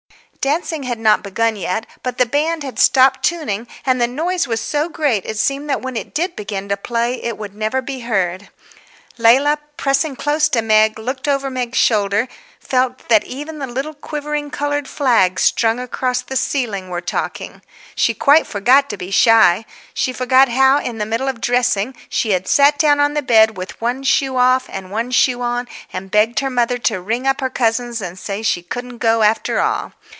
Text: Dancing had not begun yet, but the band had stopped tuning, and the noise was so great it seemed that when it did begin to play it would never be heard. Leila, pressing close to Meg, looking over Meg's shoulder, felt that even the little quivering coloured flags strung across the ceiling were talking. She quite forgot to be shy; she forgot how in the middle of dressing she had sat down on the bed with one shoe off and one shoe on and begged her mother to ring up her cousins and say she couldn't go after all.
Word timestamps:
Dancing 0.43 0.81
had 0.81 0.97
not 0.97 1.21
begun 1.21 1.55
yet, 1.55 1.85
but 2.01 2.17
the 2.17 2.25
band 2.25 2.63
had 2.63 2.79
stopped 2.79 3.21
tuning, 3.23 3.67
and 3.85 4.01
the 4.01 4.07
noise 4.07 4.47
was 4.47 4.59
so 4.59 4.89
great 4.89 5.23
it 5.23 5.37
seemed 5.37 5.69
that 5.69 5.83
when 5.83 5.95
it 5.95 6.15
did 6.15 6.35
begin 6.35 6.67
to 6.69 6.75
play 6.75 7.21
it 7.21 7.37
would 7.37 7.53
never 7.53 7.79
be 7.79 7.99
heard. 7.99 8.49
Leila, 9.19 9.59
pressing 9.77 10.15
close 10.15 10.49
to 10.49 10.63
Meg, 10.63 10.97
looking 10.97 11.31
over 11.31 11.51
Meg's 11.51 11.77
shoulder, 11.77 12.27
felt 12.59 13.07
that 13.07 13.23
even 13.25 13.59
the 13.59 13.67
little 13.67 13.93
quivering 13.93 14.49
coloured 14.49 14.87
flags 14.87 15.43
strung 15.43 15.79
across 15.79 16.23
the 16.23 16.35
ceiling 16.35 16.89
were 16.89 17.01
talking. 17.01 17.61
She 17.93 18.15
quite 18.15 18.47
forgot 18.47 18.89
to 18.89 18.97
be 18.97 19.11
shy; 19.11 19.63
she 19.93 20.11
forgot 20.11 20.49
how 20.49 20.79
in 20.79 20.97
the 20.97 21.05
middle 21.05 21.27
of 21.27 21.39
dressing 21.39 21.95
she 22.09 22.31
had 22.31 22.47
sat 22.47 22.79
down 22.79 22.99
on 22.99 23.13
the 23.13 23.21
bed 23.21 23.57
with 23.57 23.79
one 23.79 24.01
shoe 24.01 24.37
off 24.37 24.65
and 24.71 24.89
one 24.89 25.11
shoe 25.11 25.43
on 25.43 25.67
and 25.93 26.09
begged 26.09 26.39
her 26.39 26.49
mother 26.49 26.79
to 26.79 26.99
ring 26.99 27.27
up 27.27 27.41
her 27.41 27.49
cousins 27.51 28.01
and 28.01 28.17
say 28.17 28.41
she 28.41 28.63
couldn't 28.63 28.97
go 28.97 29.21
after 29.21 29.59
all. 29.59 29.93